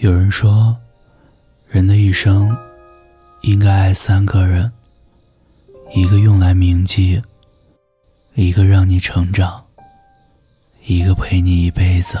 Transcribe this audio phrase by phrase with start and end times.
[0.00, 0.74] 有人说，
[1.68, 2.56] 人的一生
[3.42, 4.72] 应该爱三个人：
[5.94, 7.20] 一个用来铭记，
[8.32, 9.62] 一个让你成长，
[10.86, 12.16] 一个陪你一辈子。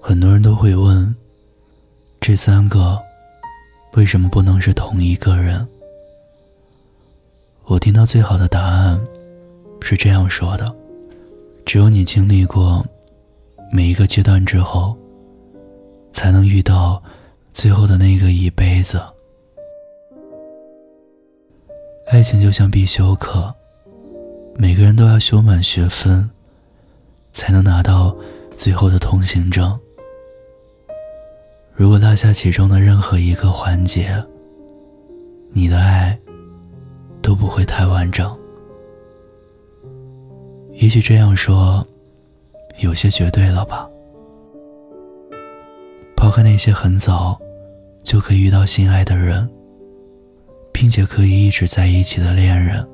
[0.00, 1.14] 很多人都会问，
[2.18, 2.98] 这三个
[3.92, 5.68] 为什么不能是同一个人？
[7.64, 8.98] 我听到最好的答案
[9.82, 10.74] 是这样说的：
[11.66, 12.82] 只有你经历过
[13.70, 14.96] 每一个阶段之后。
[16.16, 17.00] 才能遇到
[17.52, 18.98] 最后的那个一辈子。
[22.06, 23.54] 爱情就像必修课，
[24.54, 26.28] 每个人都要修满学分，
[27.32, 28.16] 才能拿到
[28.56, 29.78] 最后的通行证。
[31.74, 34.16] 如果落下其中的任何一个环节，
[35.52, 36.18] 你的爱
[37.20, 38.34] 都不会太完整。
[40.72, 41.86] 也许这样说，
[42.78, 43.86] 有些绝对了吧。
[46.26, 47.40] 抛开那些很早
[48.02, 49.48] 就可以遇到心爱的人，
[50.72, 52.84] 并且可以一直在一起的恋人，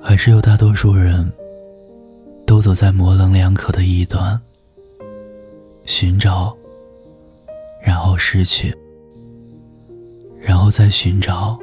[0.00, 1.28] 还是有大多数人
[2.46, 4.40] 都走在模棱两可的一端，
[5.82, 6.56] 寻找，
[7.82, 8.72] 然后失去，
[10.40, 11.58] 然后再寻找，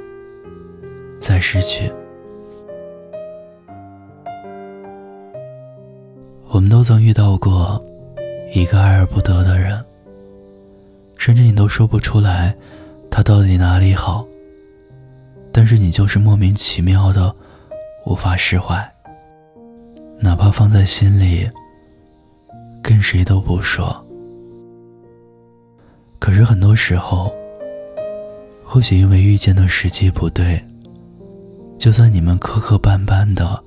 [1.18, 1.90] 再失去。
[6.50, 7.82] 我们都曾遇到过
[8.54, 9.82] 一个爱而不得的人。
[11.22, 12.52] 甚至你都说不出来，
[13.12, 14.26] 他到底哪里好。
[15.52, 17.32] 但是你就是莫名其妙的
[18.08, 18.76] 无法释怀，
[20.20, 21.48] 哪怕放在心里，
[22.82, 24.04] 跟谁都不说。
[26.18, 27.32] 可是很多时候，
[28.66, 30.60] 或许因为遇见的时机不对，
[31.78, 33.64] 就算你们磕磕绊绊的，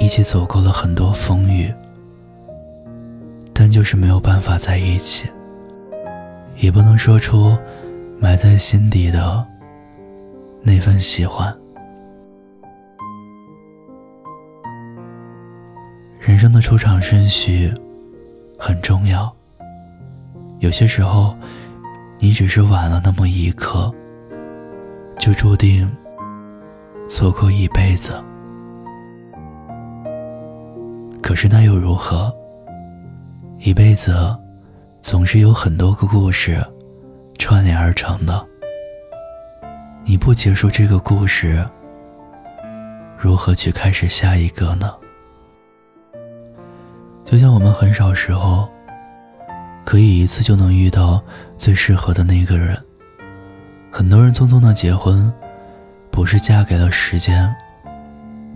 [0.00, 1.70] 一起走过了很多风雨，
[3.52, 5.28] 但就是没有办法在一起。
[6.56, 7.56] 也不能说出
[8.18, 9.46] 埋在心底的
[10.62, 11.54] 那份喜欢。
[16.18, 17.72] 人生的出场顺序
[18.58, 19.30] 很重要，
[20.60, 21.36] 有些时候
[22.18, 23.92] 你只是晚了那么一刻，
[25.18, 25.90] 就注定
[27.08, 28.12] 错过一辈子。
[31.20, 32.34] 可是那又如何？
[33.58, 34.14] 一辈子。
[35.04, 36.64] 总是有很多个故事
[37.38, 38.42] 串联而成的。
[40.02, 41.62] 你不结束这个故事，
[43.18, 44.90] 如何去开始下一个呢？
[47.22, 48.66] 就像我们很少时候
[49.84, 51.22] 可以一次就能遇到
[51.54, 52.74] 最适合的那个人。
[53.92, 55.30] 很多人匆匆的结婚，
[56.10, 57.54] 不是嫁给了时间，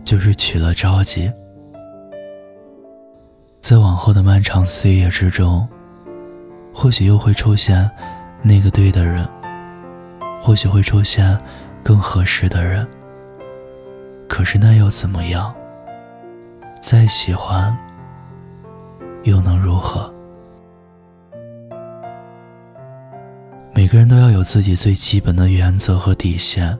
[0.02, 1.30] 就是娶了着急。
[3.60, 5.68] 在往后的漫长岁月之中。
[6.80, 7.90] 或许又会出现
[8.40, 9.28] 那个对的人，
[10.40, 11.36] 或许会出现
[11.82, 12.86] 更合适的人。
[14.28, 15.52] 可是那又怎么样？
[16.80, 17.76] 再喜欢
[19.24, 20.08] 又能如何？
[23.74, 26.78] 每个人都要有自己最基本的原则和底线。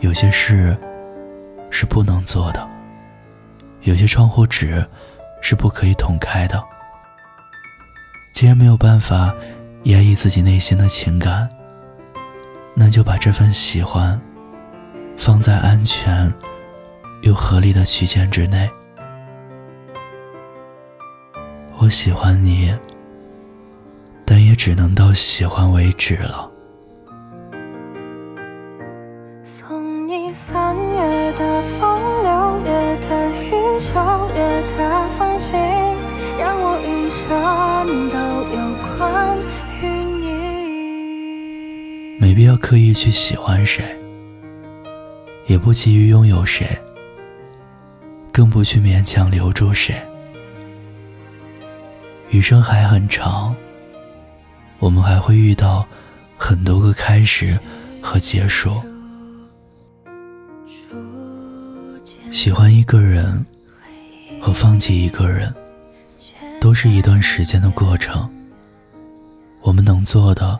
[0.00, 0.74] 有些事
[1.68, 2.66] 是不能做的，
[3.82, 4.82] 有些窗户纸
[5.42, 6.58] 是不可以捅开的。
[8.42, 9.32] 既然没有办法
[9.84, 11.48] 压抑自己内心的情感，
[12.74, 14.20] 那就把这份喜欢
[15.16, 16.28] 放在安全
[17.20, 18.68] 又合理的区间之内。
[21.78, 22.74] 我喜欢你，
[24.24, 26.51] 但也只能到喜欢为止了。
[42.62, 43.84] 刻意去喜欢谁，
[45.46, 46.64] 也不急于拥有谁，
[48.32, 50.00] 更不去勉强留住谁。
[52.30, 53.54] 余生还很长，
[54.78, 55.84] 我们还会遇到
[56.38, 57.58] 很多个开始
[58.00, 58.80] 和结束。
[62.30, 63.44] 喜欢一个人
[64.40, 65.52] 和放弃一个人，
[66.60, 68.30] 都是一段时间的过程。
[69.60, 70.58] 我们能做的，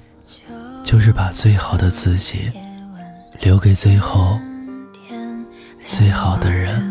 [0.82, 2.52] 就是把最好的自己
[3.40, 4.38] 留给最后
[5.84, 6.82] 最好的人。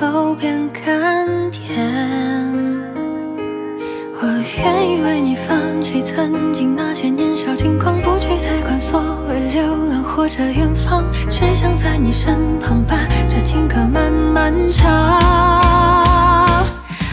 [0.00, 1.78] 都变甘甜。
[4.22, 4.26] 我
[4.56, 12.96] 愿意为你放弃曾经那些年少轻狂，不去再管所谓流浪或者远方，只想在你身旁把
[13.28, 15.20] 这情歌慢慢唱。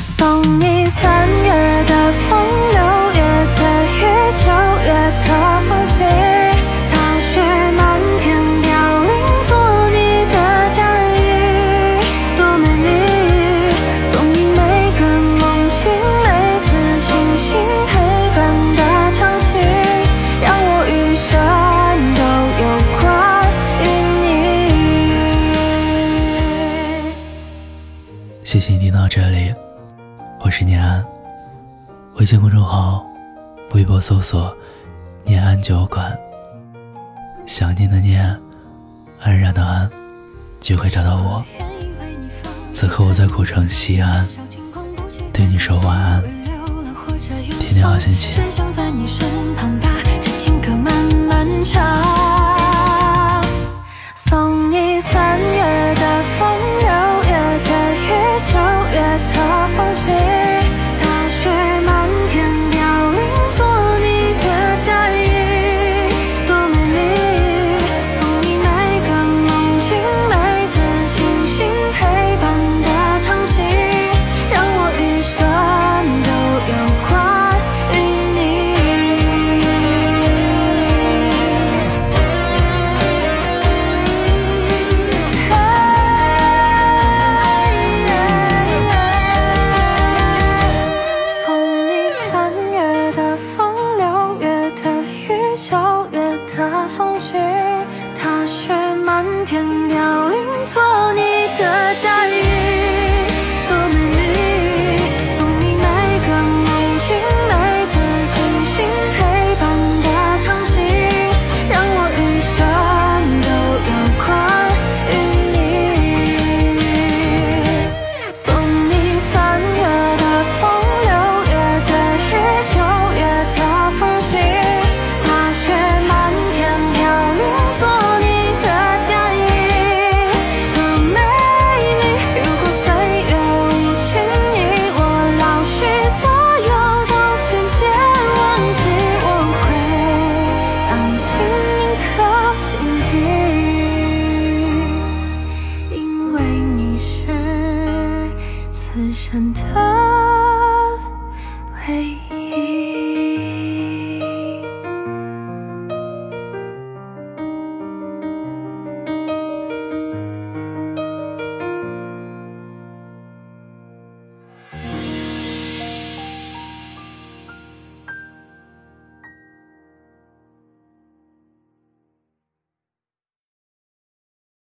[0.05, 2.47] 送你三月的风，
[28.47, 29.53] 谢谢你听到这里，
[30.39, 31.05] 我是念安。
[32.15, 33.05] 微信公众号、
[33.73, 34.55] 微博搜索
[35.27, 36.17] “念安酒馆”，
[37.45, 38.25] 想念的念，
[39.19, 39.91] 安然的安，
[40.61, 41.43] 就会找到我。
[42.71, 44.25] 此刻我在古城西安，
[45.33, 46.23] 对你说晚安，
[47.59, 48.31] 天天好心情。
[54.15, 55.01] 送你